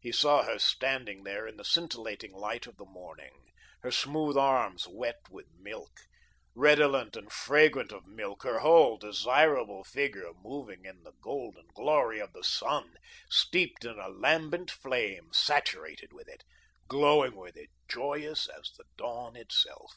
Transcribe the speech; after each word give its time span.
He 0.00 0.12
saw 0.12 0.44
her 0.44 0.58
standing 0.58 1.24
there 1.24 1.46
in 1.46 1.58
the 1.58 1.62
scintillating 1.62 2.32
light 2.32 2.66
of 2.66 2.78
the 2.78 2.86
morning, 2.86 3.52
her 3.82 3.90
smooth 3.90 4.34
arms 4.34 4.88
wet 4.90 5.20
with 5.28 5.44
milk, 5.58 6.04
redolent 6.54 7.16
and 7.16 7.30
fragrant 7.30 7.92
of 7.92 8.06
milk, 8.06 8.44
her 8.44 8.60
whole, 8.60 8.96
desirable 8.96 9.84
figure 9.84 10.32
moving 10.40 10.86
in 10.86 11.02
the 11.02 11.12
golden 11.20 11.66
glory 11.74 12.18
of 12.18 12.32
the 12.32 12.44
sun, 12.44 12.94
steeped 13.28 13.84
in 13.84 13.98
a 13.98 14.08
lambent 14.08 14.70
flame, 14.70 15.28
saturated 15.34 16.14
with 16.14 16.28
it, 16.28 16.44
glowing 16.88 17.36
with 17.36 17.54
it, 17.58 17.68
joyous 17.90 18.48
as 18.48 18.70
the 18.78 18.84
dawn 18.96 19.36
itself. 19.36 19.92